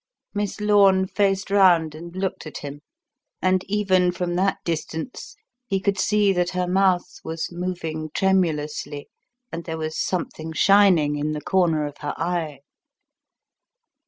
Miss 0.33 0.59
Lorne 0.59 1.05
faced 1.05 1.51
round 1.51 1.93
and 1.93 2.15
looked 2.15 2.47
at 2.47 2.57
him; 2.57 2.81
and 3.39 3.63
even 3.65 4.11
from 4.11 4.33
that 4.35 4.57
distance 4.65 5.35
he 5.67 5.79
could 5.79 5.99
see 5.99 6.33
that 6.33 6.49
her 6.49 6.67
mouth 6.67 7.19
was 7.23 7.51
moving 7.51 8.09
tremulously 8.15 9.09
and 9.51 9.63
there 9.65 9.77
was 9.77 9.95
something 9.95 10.53
shining 10.53 11.17
in 11.17 11.33
the 11.33 11.39
corner 11.41 11.85
of 11.85 11.97
her 11.99 12.15
eye. 12.17 12.61